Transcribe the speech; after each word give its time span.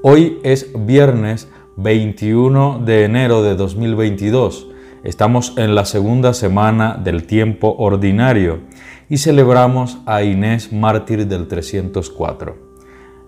Hoy 0.00 0.38
es 0.44 0.70
viernes 0.86 1.48
21 1.74 2.82
de 2.84 3.02
enero 3.02 3.42
de 3.42 3.56
2022. 3.56 4.68
Estamos 5.02 5.54
en 5.56 5.74
la 5.74 5.84
segunda 5.86 6.34
semana 6.34 6.96
del 7.02 7.26
tiempo 7.26 7.74
ordinario 7.78 8.60
y 9.08 9.16
celebramos 9.16 9.98
a 10.06 10.22
Inés 10.22 10.72
mártir 10.72 11.26
del 11.26 11.48
304. 11.48 12.56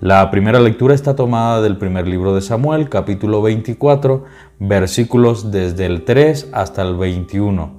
La 0.00 0.30
primera 0.30 0.58
lectura 0.58 0.94
está 0.94 1.14
tomada 1.14 1.60
del 1.60 1.76
primer 1.76 2.08
libro 2.08 2.34
de 2.34 2.40
Samuel, 2.40 2.88
capítulo 2.88 3.42
24, 3.42 4.24
versículos 4.58 5.50
desde 5.52 5.84
el 5.84 6.04
3 6.04 6.48
hasta 6.54 6.80
el 6.80 6.96
21. 6.96 7.74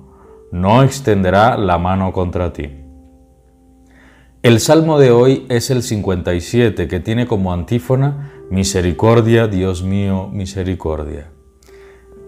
No 0.52 0.83
extenderá 0.83 1.57
la 1.57 1.79
mano 1.79 2.13
contra 2.13 2.54
ti. 2.54 2.84
El 4.45 4.59
salmo 4.59 4.99
de 4.99 5.09
hoy 5.09 5.47
es 5.49 5.71
el 5.71 5.81
57 5.81 6.87
que 6.87 6.99
tiene 6.99 7.25
como 7.25 7.51
antífona 7.51 8.31
Misericordia, 8.51 9.47
Dios 9.47 9.81
mío, 9.81 10.29
misericordia. 10.31 11.31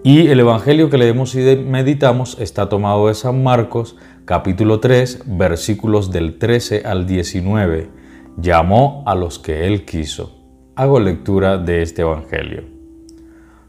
Y 0.03 0.25
el 0.25 0.39
Evangelio 0.39 0.89
que 0.89 0.97
leemos 0.97 1.35
y 1.35 1.41
meditamos 1.57 2.35
está 2.39 2.69
tomado 2.69 3.07
de 3.07 3.13
San 3.13 3.43
Marcos, 3.43 3.97
capítulo 4.25 4.79
3, 4.79 5.25
versículos 5.27 6.09
del 6.09 6.39
13 6.39 6.87
al 6.87 7.05
19. 7.05 7.91
Llamó 8.37 9.03
a 9.05 9.13
los 9.13 9.37
que 9.37 9.67
él 9.67 9.85
quiso. 9.85 10.43
Hago 10.75 10.99
lectura 10.99 11.59
de 11.59 11.83
este 11.83 12.01
Evangelio. 12.01 12.63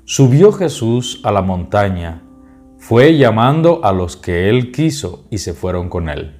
Subió 0.05 0.53
Jesús 0.53 1.21
a 1.23 1.33
la 1.33 1.43
montaña, 1.43 2.23
fue 2.79 3.19
llamando 3.19 3.85
a 3.85 3.93
los 3.93 4.17
que 4.17 4.49
él 4.49 4.73
quiso 4.73 5.27
y 5.29 5.37
se 5.37 5.53
fueron 5.53 5.91
con 5.91 6.09
él. 6.09 6.38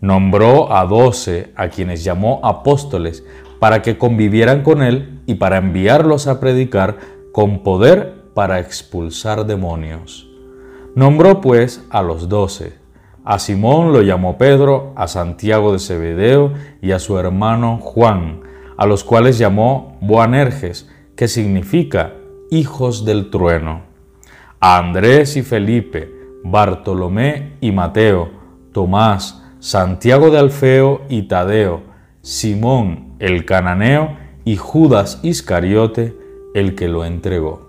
Nombró 0.00 0.72
a 0.72 0.84
doce 0.86 1.52
a 1.56 1.68
quienes 1.68 2.04
llamó 2.04 2.40
apóstoles 2.44 3.24
para 3.58 3.82
que 3.82 3.98
convivieran 3.98 4.62
con 4.62 4.82
él 4.82 5.20
y 5.26 5.34
para 5.34 5.58
enviarlos 5.58 6.26
a 6.26 6.38
predicar 6.38 6.98
con 7.32 7.62
poder 7.62 8.24
para 8.34 8.60
expulsar 8.60 9.46
demonios. 9.46 10.28
Nombró 10.94 11.40
pues 11.40 11.84
a 11.90 12.02
los 12.02 12.28
doce. 12.28 12.74
A 13.24 13.38
Simón 13.38 13.92
lo 13.92 14.00
llamó 14.02 14.38
Pedro, 14.38 14.92
a 14.96 15.06
Santiago 15.08 15.72
de 15.72 15.80
Zebedeo 15.80 16.54
y 16.80 16.92
a 16.92 16.98
su 16.98 17.18
hermano 17.18 17.78
Juan, 17.78 18.40
a 18.76 18.86
los 18.86 19.04
cuales 19.04 19.38
llamó 19.38 19.98
Boanerges, 20.00 20.88
que 21.16 21.28
significa 21.28 22.14
hijos 22.50 23.04
del 23.04 23.30
trueno. 23.30 23.82
A 24.60 24.78
Andrés 24.78 25.36
y 25.36 25.42
Felipe, 25.42 26.10
Bartolomé 26.44 27.56
y 27.60 27.72
Mateo, 27.72 28.30
Tomás, 28.72 29.44
Santiago 29.60 30.30
de 30.30 30.38
Alfeo 30.38 31.02
y 31.08 31.22
Tadeo, 31.22 31.82
Simón 32.22 33.16
el 33.18 33.44
cananeo 33.44 34.16
y 34.44 34.56
Judas 34.56 35.18
Iscariote 35.24 36.16
el 36.54 36.76
que 36.76 36.86
lo 36.86 37.04
entregó. 37.04 37.68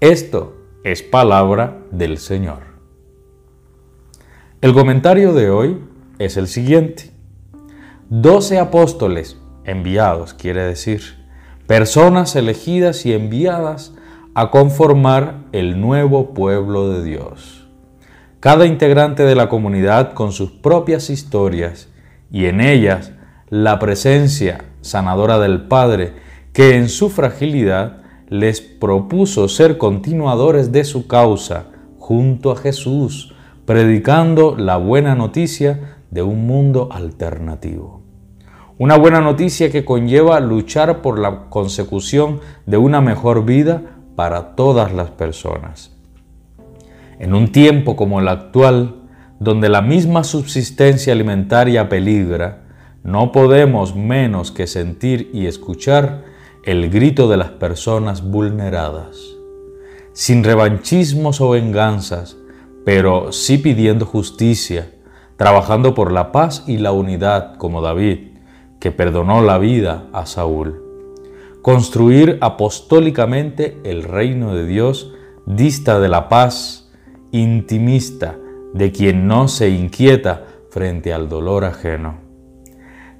Esto 0.00 0.54
es 0.84 1.02
palabra 1.02 1.78
del 1.90 2.18
Señor. 2.18 2.58
El 4.60 4.74
comentario 4.74 5.32
de 5.32 5.48
hoy 5.48 5.78
es 6.18 6.36
el 6.36 6.46
siguiente. 6.46 7.10
Doce 8.10 8.58
apóstoles 8.58 9.40
enviados, 9.64 10.34
quiere 10.34 10.62
decir, 10.62 11.00
personas 11.66 12.36
elegidas 12.36 13.06
y 13.06 13.14
enviadas 13.14 13.94
a 14.34 14.50
conformar 14.50 15.38
el 15.52 15.80
nuevo 15.80 16.34
pueblo 16.34 16.90
de 16.90 17.02
Dios 17.02 17.60
cada 18.40 18.64
integrante 18.64 19.24
de 19.24 19.34
la 19.34 19.50
comunidad 19.50 20.14
con 20.14 20.32
sus 20.32 20.50
propias 20.50 21.10
historias 21.10 21.90
y 22.30 22.46
en 22.46 22.62
ellas 22.62 23.12
la 23.50 23.78
presencia 23.78 24.64
sanadora 24.80 25.38
del 25.38 25.68
Padre 25.68 26.14
que 26.54 26.76
en 26.76 26.88
su 26.88 27.10
fragilidad 27.10 27.98
les 28.28 28.62
propuso 28.62 29.46
ser 29.48 29.76
continuadores 29.76 30.72
de 30.72 30.84
su 30.84 31.06
causa 31.06 31.66
junto 31.98 32.50
a 32.50 32.56
Jesús, 32.56 33.34
predicando 33.66 34.56
la 34.56 34.78
buena 34.78 35.14
noticia 35.14 35.98
de 36.10 36.22
un 36.22 36.46
mundo 36.46 36.88
alternativo. 36.92 38.00
Una 38.78 38.96
buena 38.96 39.20
noticia 39.20 39.70
que 39.70 39.84
conlleva 39.84 40.40
luchar 40.40 41.02
por 41.02 41.18
la 41.18 41.50
consecución 41.50 42.40
de 42.64 42.78
una 42.78 43.02
mejor 43.02 43.44
vida 43.44 43.82
para 44.16 44.56
todas 44.56 44.94
las 44.94 45.10
personas. 45.10 45.99
En 47.20 47.34
un 47.34 47.52
tiempo 47.52 47.96
como 47.96 48.18
el 48.18 48.28
actual, 48.28 48.96
donde 49.40 49.68
la 49.68 49.82
misma 49.82 50.24
subsistencia 50.24 51.12
alimentaria 51.12 51.90
peligra, 51.90 52.62
no 53.04 53.30
podemos 53.30 53.94
menos 53.94 54.50
que 54.50 54.66
sentir 54.66 55.30
y 55.34 55.44
escuchar 55.44 56.24
el 56.64 56.88
grito 56.88 57.28
de 57.28 57.36
las 57.36 57.50
personas 57.50 58.22
vulneradas, 58.22 59.18
sin 60.14 60.42
revanchismos 60.42 61.42
o 61.42 61.50
venganzas, 61.50 62.38
pero 62.86 63.32
sí 63.32 63.58
pidiendo 63.58 64.06
justicia, 64.06 64.90
trabajando 65.36 65.92
por 65.92 66.12
la 66.12 66.32
paz 66.32 66.64
y 66.66 66.78
la 66.78 66.92
unidad 66.92 67.56
como 67.56 67.82
David, 67.82 68.28
que 68.78 68.92
perdonó 68.92 69.42
la 69.42 69.58
vida 69.58 70.06
a 70.14 70.24
Saúl. 70.24 70.82
Construir 71.60 72.38
apostólicamente 72.40 73.78
el 73.84 74.04
reino 74.04 74.54
de 74.54 74.64
Dios 74.64 75.12
dista 75.44 76.00
de 76.00 76.08
la 76.08 76.30
paz 76.30 76.79
intimista 77.32 78.36
de 78.74 78.92
quien 78.92 79.26
no 79.26 79.48
se 79.48 79.70
inquieta 79.70 80.44
frente 80.70 81.12
al 81.12 81.28
dolor 81.28 81.64
ajeno. 81.64 82.30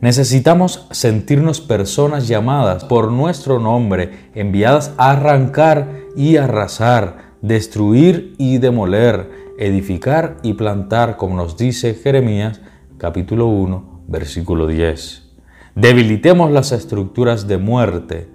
Necesitamos 0.01 0.87
sentirnos 0.93 1.61
personas 1.61 2.27
llamadas 2.27 2.85
por 2.85 3.13
nuestro 3.13 3.59
nombre, 3.59 4.31
enviadas 4.35 4.95
a 4.97 5.11
arrancar 5.11 5.89
y 6.17 6.37
arrasar, 6.37 7.35
destruir 7.43 8.35
y 8.39 8.59
demoler, 8.59 9.31
edificar 9.59 10.39
y 10.43 10.55
plantar, 10.55 11.17
como 11.17 11.37
nos 11.37 11.59
dice 11.59 11.95
Jeremías 11.95 12.63
capítulo 12.97 13.47
1, 13.47 14.05
versículo 14.09 14.67
10. 14.67 15.31
Debilitemos 15.75 16.51
las 16.51 16.73
estructuras 16.73 17.47
de 17.47 17.59
muerte, 17.59 18.29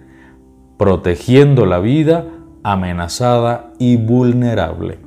protegiendo 0.77 1.65
la 1.65 1.79
vida 1.79 2.25
amenazada 2.63 3.73
y 3.79 3.97
vulnerable. 3.97 5.04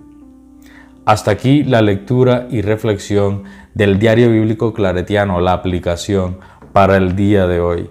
Hasta 1.09 1.31
aquí 1.31 1.65
la 1.65 1.81
lectura 1.81 2.49
y 2.51 2.61
reflexión 2.61 3.45
del 3.73 3.99
diario 3.99 4.31
bíblico 4.31 4.75
claretiano, 4.75 5.41
la 5.41 5.55
aplicación 5.55 6.37
para 6.75 6.99
el 6.99 7.17
día 7.17 7.47
de 7.47 7.61
hoy. 7.61 7.89